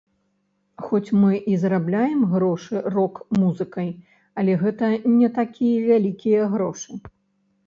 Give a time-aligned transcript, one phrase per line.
[0.85, 3.89] Хоць мы і зарабляем грошы рок-музыкай,
[4.41, 6.91] але гэта не такія вялікія грошы.